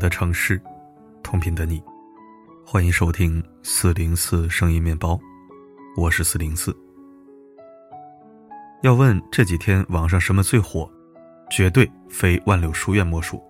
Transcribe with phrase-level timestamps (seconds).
[0.00, 0.60] 的城市，
[1.22, 1.80] 同频的你，
[2.64, 5.20] 欢迎收听四零四声音面包，
[5.94, 6.74] 我是四零四。
[8.80, 10.90] 要问这几天网上什么最火，
[11.50, 13.40] 绝对非万柳书院莫属。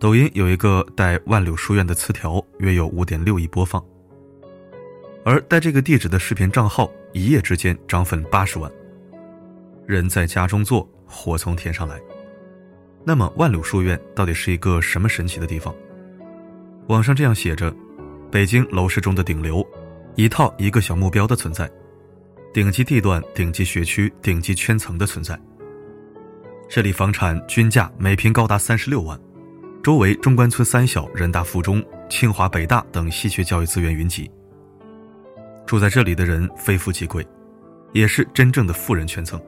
[0.00, 3.84] 抖音有一个带万柳书院的词条，约有五点六亿播放，
[5.22, 8.72] 而带这个地址的视频账号一夜之间涨粉八十万。
[9.86, 12.00] 人在家中坐，火从天上来。
[13.04, 15.74] 那么万柳书院到底是一个什么神奇的地方？
[16.88, 17.74] 网上这样写着：
[18.30, 19.66] 北京楼市中的顶流，
[20.16, 21.70] 一套一个小目标的存在，
[22.52, 25.38] 顶级地段、顶级学区、顶级圈层的存在。
[26.68, 29.18] 这里房产均价每平高达三十六万，
[29.82, 34.30] 周围中关村三小、人大附中、清华、北大等稀缺教育资源云集。
[35.66, 37.26] 住在这里的人非富即贵，
[37.92, 39.40] 也是真正的富人圈层。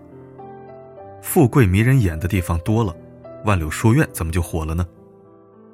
[1.21, 2.97] 富贵迷人眼的地方多了。
[3.45, 4.87] 万柳书院怎么就火了呢？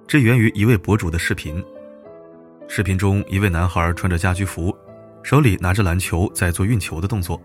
[0.06, 1.62] 这源于一位博主的视频。
[2.66, 4.74] 视频中，一位男孩穿着家居服，
[5.22, 7.41] 手里拿着篮球在做运球的动作，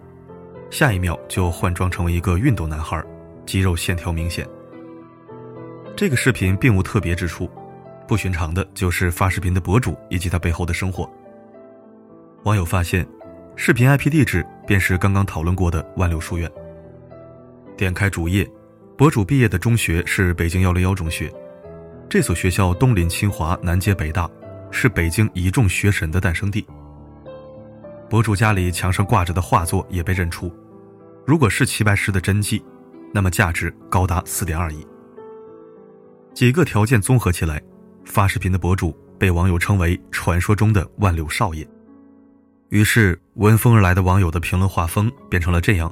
[0.69, 3.03] 下一秒就换装成为一个运动男孩，
[3.45, 4.47] 肌肉线条明显。
[5.95, 7.49] 这个视频并无特别之处，
[8.07, 11.09] 不寻常的就是发视频的博主以及他背后的生活。
[12.43, 13.05] 网友发现，
[13.57, 16.49] 视频 IP 地址便是刚刚讨论过的万柳书院。
[17.75, 18.49] 点开主页。
[18.95, 21.33] 博主毕业的中学是北京幺零幺中学，
[22.07, 24.29] 这所学校东临清华，南接北大，
[24.69, 26.63] 是北京一众学神的诞生地。
[28.07, 30.53] 博主家里墙上挂着的画作也被认出，
[31.25, 32.63] 如果是齐白石的真迹，
[33.11, 34.85] 那么价值高达四点二亿。
[36.35, 37.59] 几个条件综合起来，
[38.05, 41.67] 发视频的博主被网友称为传说中的万柳少爷。
[42.69, 45.91] 于是闻风而来的网友的评论画风变成了这样：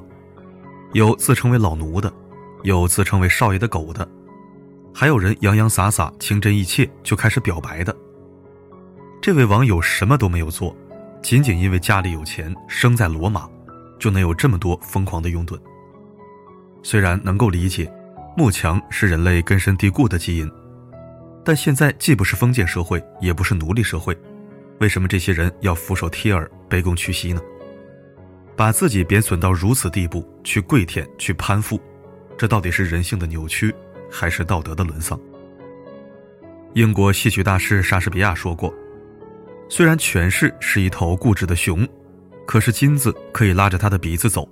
[0.92, 2.12] 有自称为老奴的。
[2.62, 4.08] 有自称为少爷的狗的，
[4.94, 7.94] 还有人洋洋洒洒、情真意切就开始表白的。
[9.20, 10.76] 这位网友什么都没有做，
[11.22, 13.48] 仅仅因为家里有钱，生在罗马，
[13.98, 15.58] 就能有这么多疯狂的拥趸。
[16.82, 17.92] 虽然能够理解，
[18.36, 20.50] 慕强是人类根深蒂固的基因，
[21.44, 24.16] 但现在既不是封建社会，也不是奴隶社会，
[24.78, 27.40] 为什么这些人要俯首帖耳、卑躬屈膝呢？
[28.56, 31.80] 把自己贬损到如此地步，去跪舔、去攀附。
[32.42, 33.72] 这到底是人性的扭曲，
[34.10, 35.16] 还是道德的沦丧？
[36.72, 38.74] 英国戏曲大师莎士比亚说过
[39.70, 41.86] ：“虽然权势是一头固执的熊，
[42.44, 44.48] 可是金子可以拉着他的鼻子走。”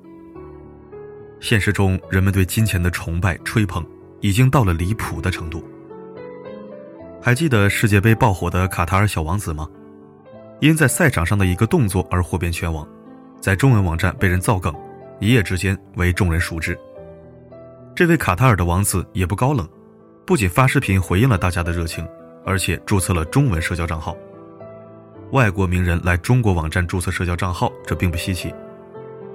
[1.41, 3.85] 现实中，人们对金钱的崇拜、吹捧，
[4.21, 5.61] 已经到了离谱的程度。
[7.21, 9.69] 还记得世界杯爆火的卡塔尔小王子吗？
[10.61, 12.87] 因在赛场上的一个动作而火遍全网，
[13.41, 14.73] 在中文网站被人造梗，
[15.19, 16.79] 一夜之间为众人熟知。
[17.95, 19.69] 这位卡塔尔的王子也不高冷，
[20.25, 22.07] 不仅发视频回应了大家的热情，
[22.45, 24.17] 而且注册了中文社交账号。
[25.33, 28.53] 外国名人来中国网站注册社交账号，这并不稀奇。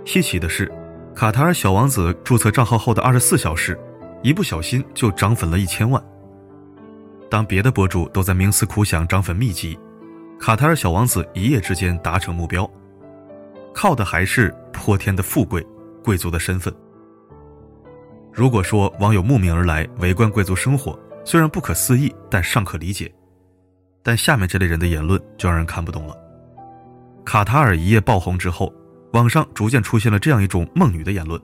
[0.03, 0.71] 稀奇的是，
[1.13, 3.79] 卡塔尔小王子注册账号后的二十四小时，
[4.23, 6.03] 一不小心就涨粉了一千万。
[7.29, 9.77] 当别的博主都在冥思苦想涨粉秘籍，
[10.39, 12.69] 卡塔尔小王子一夜之间达成目标，
[13.73, 15.65] 靠的还是泼天的富贵、
[16.03, 16.73] 贵族的身份。
[18.35, 23.09] 如果说网友慕名而来围观贵族生活，虽然不可思议，但尚可理解。
[24.03, 26.13] 但下面这类人的言论就让人看不懂了。
[27.23, 28.73] 卡塔尔一夜爆红之后，
[29.13, 31.41] 网上逐渐出现了这样一种梦女的言论：“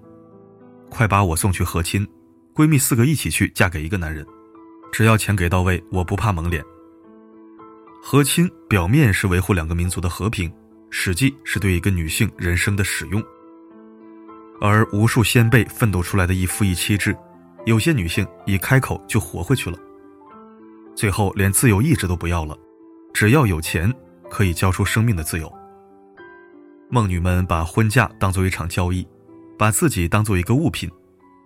[0.91, 2.05] 快把我送去和亲，
[2.53, 4.27] 闺蜜四个一起去嫁给一个男人，
[4.91, 6.61] 只要钱给到位，我不怕蒙脸。”
[8.03, 10.51] 和亲表面是维护两个民族的和平，
[10.89, 13.23] 实际是对一个女性人生的使用。
[14.61, 17.17] 而无数先辈奋斗出来的一夫一妻制，
[17.65, 19.77] 有些女性一开口就活回去了，
[20.95, 22.55] 最后连自由意志都不要了，
[23.11, 23.91] 只要有钱
[24.29, 25.51] 可以交出生命的自由。
[26.91, 29.07] 梦女们把婚嫁当做一场交易，
[29.57, 30.87] 把自己当做一个物品，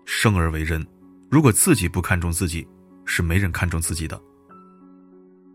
[0.03, 0.85] 生而为人，
[1.31, 2.67] 如果自己不看重自己，
[3.05, 4.19] 是没人看重自己的。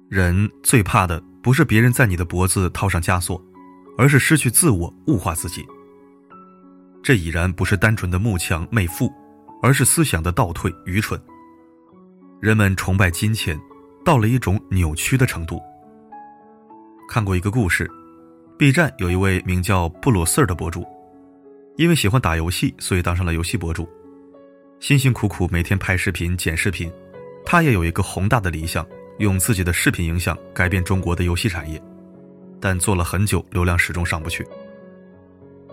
[0.08, 3.38] 人最怕的不是别人在你的脖子套上枷锁，
[3.98, 5.62] 而是失去自我，物化自己。
[7.02, 9.10] 这已然不是单纯的慕强媚富，
[9.62, 11.20] 而是思想的倒退愚蠢。
[12.40, 13.58] 人们崇拜金钱，
[14.04, 15.60] 到了一种扭曲的程度。
[17.08, 17.90] 看过一个故事
[18.58, 20.86] ，B 站有一位名叫布鲁瑟尔的博主，
[21.76, 23.88] 因为喜欢打游戏，所以当上了游戏博主。
[24.78, 26.90] 辛辛苦苦每天拍视频、剪视频，
[27.44, 28.86] 他也有一个宏大的理想，
[29.18, 31.82] 用自己的视频影响改变中国的游戏产业，
[32.60, 34.46] 但做了很久，流量始终上不去。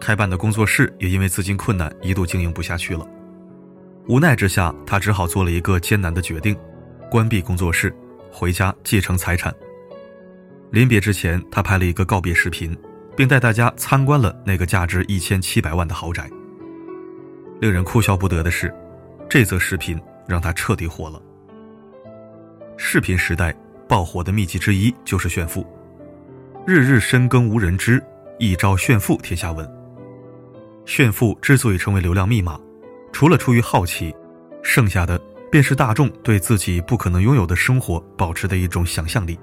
[0.07, 3.05] 开办的工作室也因为资金困难，一度经营不下去了。
[4.07, 6.55] 无奈之下，他只好做了一个艰难的决定：
[7.11, 7.93] 关闭工作室，
[8.31, 9.53] 回家继承财产。
[10.71, 12.73] 临别之前，他拍了一个告别视频，
[13.17, 16.29] 并带大家参观了那个价值一千七百万的豪宅。
[17.59, 18.73] 令人哭笑不得的是，
[19.29, 21.21] 这则视频让他彻底火了。
[22.77, 23.53] 视频时代
[23.89, 25.67] 爆火的秘籍之一就是炫富，
[26.65, 28.01] 日日深耕无人知，
[28.39, 29.76] 一朝炫富天下闻。
[30.87, 32.57] 炫富之所以成为流量密码，
[33.11, 34.15] 除了出于好奇，
[34.63, 39.37] 剩下的便是大众对自己不可能拥有的生活保持的一种想象力。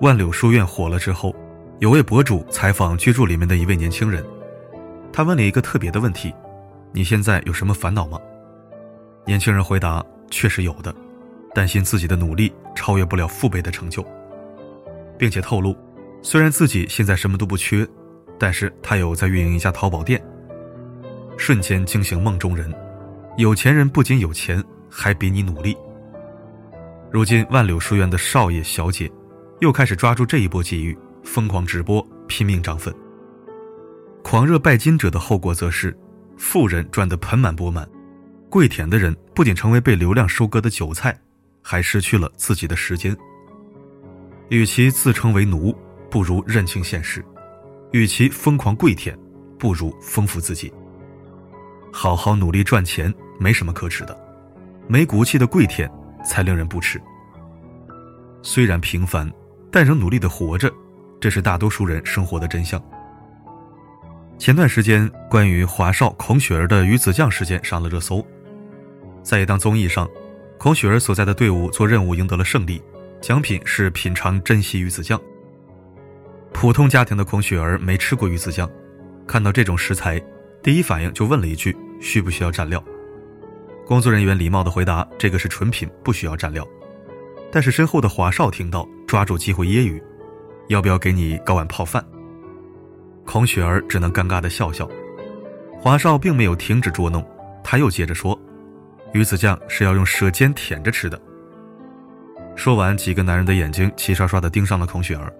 [0.00, 1.34] 万柳书院火了之后，
[1.80, 4.24] 有位博主采访居住里面的一位年轻人，
[5.12, 6.32] 他问了一个特别的问题
[6.94, 8.20] ：“你现在有什么烦恼吗？”
[9.26, 10.94] 年轻人回答：“确实有的，
[11.56, 14.06] 担心自己的努力超越不了父辈的成就，
[15.18, 15.76] 并且透露，
[16.22, 17.84] 虽然自己现在什么都不缺。”
[18.42, 20.20] 但是他有在运营一家淘宝店，
[21.38, 22.74] 瞬间惊醒梦中人。
[23.36, 24.60] 有钱人不仅有钱，
[24.90, 25.76] 还比你努力。
[27.08, 29.08] 如今万柳书院的少爷小姐，
[29.60, 32.92] 又开始抓住这一波机遇，疯狂直播，拼命涨粉。
[34.24, 35.96] 狂热拜金者的后果则是，
[36.36, 37.88] 富人赚得盆满钵满，
[38.50, 41.16] 跪舔的人不仅成为被流量收割的韭菜，
[41.62, 43.16] 还失去了自己的时间。
[44.48, 45.72] 与其自称为奴，
[46.10, 47.24] 不如认清现实。
[47.92, 49.16] 与其疯狂跪舔，
[49.58, 50.72] 不如丰富自己。
[51.92, 54.18] 好好努力赚钱，没什么可耻的，
[54.88, 55.90] 没骨气的跪舔
[56.24, 57.00] 才令人不齿。
[58.42, 59.30] 虽然平凡，
[59.70, 60.72] 但仍努力的活着，
[61.20, 62.82] 这是大多数人生活的真相。
[64.38, 68.26] 前段时间，关于华少孔雪儿的鱼子酱事件上了热搜。
[69.22, 70.08] 在一档综艺上，
[70.58, 72.82] 孔雪儿所在的队伍做任务赢得了胜利，
[73.20, 75.20] 奖品是品尝珍稀鱼子酱。
[76.52, 78.70] 普通家庭的孔雪儿没吃过鱼子酱，
[79.26, 80.22] 看到这种食材，
[80.62, 82.82] 第一反应就问了一句：“需不需要蘸料？”
[83.84, 86.66] 工作人员礼貌地回答：“这个是纯品，不需要蘸料。”
[87.50, 90.00] 但是身后的华少听到，抓住机会揶揄
[90.68, 92.04] ：“要不要给你搞碗泡饭？”
[93.26, 94.88] 孔雪儿只能尴尬地笑笑。
[95.80, 97.26] 华少并没有停止捉弄，
[97.64, 98.40] 他又接着说
[99.12, 101.20] ：“鱼子酱是要用舌尖舔着吃的。”
[102.54, 105.32] 说完，几个男人的眼睛齐刷刷地盯上了孔雪儿。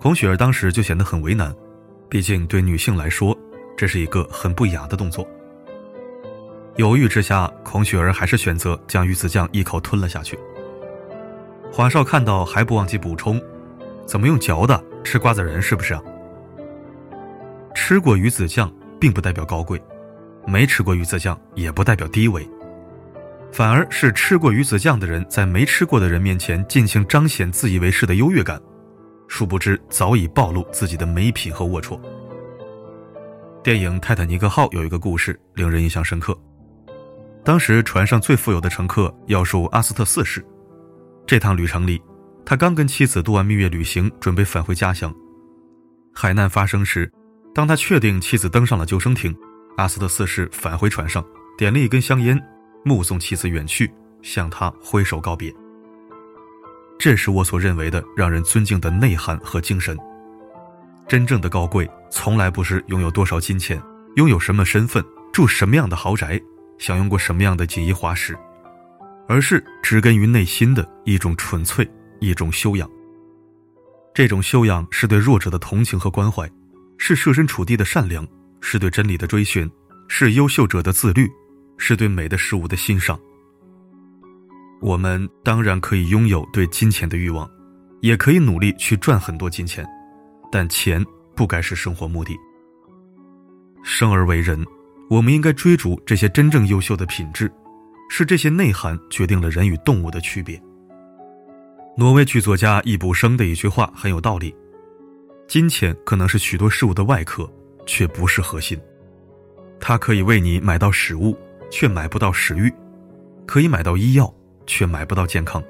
[0.00, 1.52] 孔雪儿当时就显得很为难，
[2.08, 3.36] 毕竟对女性来说，
[3.76, 5.26] 这是一个很不雅的动作。
[6.76, 10.38] 犹豫之下，孔雪儿还是选择将鱼子酱一口吞了下去。
[11.72, 13.42] 华少看到还不忘记补充
[14.06, 14.80] ：“怎么用嚼的？
[15.02, 16.02] 吃瓜子仁是不是啊？”
[17.74, 19.82] 吃过鱼子酱并不代表高贵，
[20.46, 22.48] 没吃过鱼子酱也不代表低微，
[23.50, 28.60] 反而是吃过鱼子酱的人在没吃过的人面前尽情彰显自以为是的优越感。
[29.28, 32.00] 殊不知，早已暴露自己的没品和龌龊。
[33.62, 36.36] 电影《泰坦尼克号》有一个故事令人印象深刻。
[37.44, 40.44] 当时船上最富有的乘客要数阿斯特四世。
[41.26, 42.02] 这趟旅程里，
[42.44, 45.14] 他刚跟妻子度完蜜月旅行，准备返回家乡。
[46.14, 47.10] 海难发生时，
[47.54, 49.36] 当他确定妻子登上了救生艇，
[49.76, 51.24] 阿斯特四世返回船上，
[51.56, 52.42] 点了一根香烟，
[52.84, 53.92] 目送妻子远去，
[54.22, 55.54] 向他挥手告别。
[56.98, 59.96] 这是我所认为的让人尊敬的内涵和精神。
[61.06, 63.80] 真正的高贵，从来不是拥有多少金钱，
[64.16, 66.40] 拥有什么身份，住什么样的豪宅，
[66.76, 68.36] 享用过什么样的锦衣华食，
[69.28, 71.88] 而是植根于内心的一种纯粹，
[72.20, 72.90] 一种修养。
[74.12, 76.50] 这种修养是对弱者的同情和关怀，
[76.98, 78.26] 是设身处地的善良，
[78.60, 79.70] 是对真理的追寻，
[80.08, 81.30] 是优秀者的自律，
[81.78, 83.18] 是对美的事物的欣赏。
[84.80, 87.50] 我们当然可以拥有对金钱的欲望，
[88.00, 89.84] 也可以努力去赚很多金钱，
[90.52, 91.04] 但钱
[91.34, 92.36] 不该是生活目的。
[93.82, 94.64] 生而为人，
[95.10, 97.50] 我们应该追逐这些真正优秀的品质，
[98.08, 100.60] 是这些内涵决定了人与动物的区别。
[101.96, 104.54] 挪威剧作家易卜生的一句话很有道理：
[105.48, 107.50] 金钱可能是许多事物的外壳，
[107.84, 108.78] 却不是核心。
[109.80, 111.36] 它可以为你买到食物，
[111.70, 112.70] 却买不到食欲；
[113.46, 114.32] 可以买到医药。
[114.68, 115.60] 却买不到健康，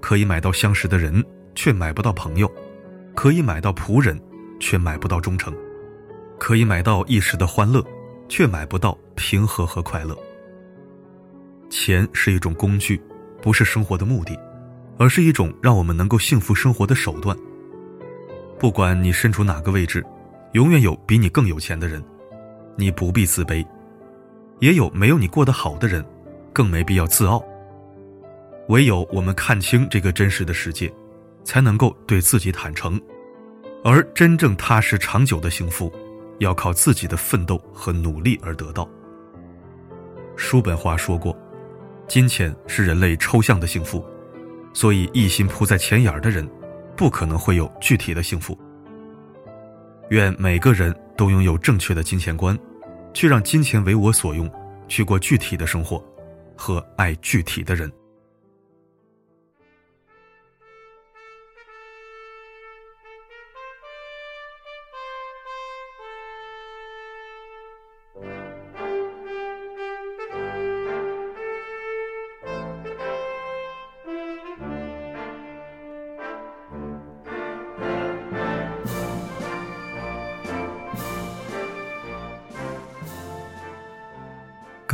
[0.00, 2.46] 可以买到相识的人，却买不到朋友；
[3.14, 4.20] 可以买到仆人，
[4.58, 5.54] 却买不到忠诚；
[6.36, 7.82] 可以买到一时的欢乐，
[8.28, 10.14] 却买不到平和和快乐。
[11.70, 13.00] 钱是一种工具，
[13.40, 14.36] 不是生活的目的，
[14.98, 17.34] 而是一种让我们能够幸福生活的手段。
[18.58, 20.04] 不管你身处哪个位置，
[20.52, 22.02] 永远有比你更有钱的人，
[22.74, 23.64] 你不必自卑；
[24.58, 26.04] 也有没有你过得好的人，
[26.52, 27.40] 更没必要自傲。
[28.68, 30.92] 唯有我们看清这个真实的世界，
[31.44, 33.00] 才能够对自己坦诚。
[33.84, 35.92] 而真正踏实长久的幸福，
[36.38, 38.88] 要靠自己的奋斗和努力而得到。
[40.34, 41.36] 叔本华说过
[42.08, 44.04] ：“金钱是人类抽象的幸福，
[44.72, 46.48] 所以一心扑在钱眼儿的人，
[46.96, 48.58] 不可能会有具体的幸福。
[50.10, 52.58] 愿每个人都拥有正确的金钱观，
[53.14, 54.50] 去让金钱为我所用，
[54.88, 56.04] 去过具体的生活，
[56.56, 57.90] 和爱具体的人。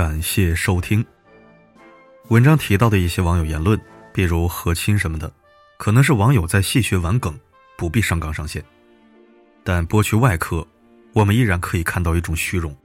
[0.02, 1.06] 感谢收听。
[2.30, 3.80] 文章提到的一些网友言论，
[4.12, 5.32] 比如和亲什么的，
[5.76, 7.38] 可能是网友在戏谑玩梗，
[7.78, 8.60] 不必上纲上线。
[9.62, 10.66] 但剥去外壳，
[11.12, 12.76] 我们依然可以看到一种虚荣，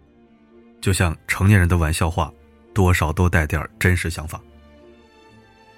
[0.80, 2.32] 就像成年人的玩笑话，
[2.72, 4.40] 多少都带点真实想法。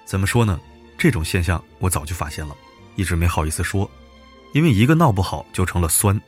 [0.04, 0.60] 怎么说呢？
[0.98, 2.54] 这种现象我早就发现了，
[2.96, 3.90] 一直没好意思说，
[4.52, 6.20] 因为一个闹不好就成了酸。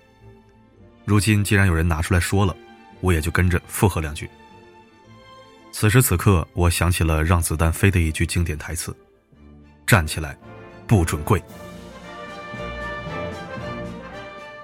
[1.05, 2.57] 如今既然有人拿出来说了，
[3.03, 4.27] 我也就跟着附和两句。
[5.73, 8.95] 此时此刻，我想起了《让子弹飞》的一句经典台词
[9.85, 10.39] ：“站起来，
[10.87, 11.43] 不准跪。”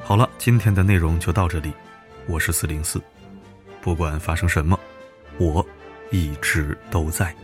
[0.04, 1.72] 好了，今天的内容就到这里。
[2.26, 3.02] 我是四零四，
[3.80, 4.78] 不管发生什么，
[5.38, 5.66] 我
[6.10, 7.34] 一直都在。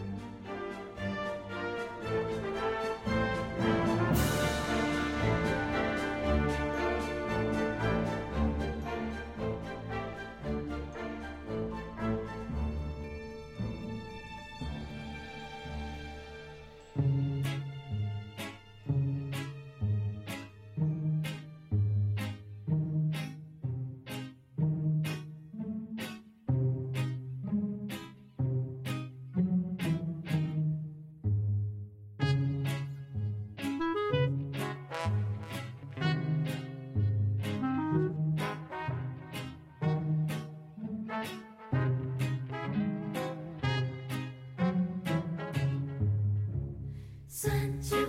[47.45, 48.04] 三九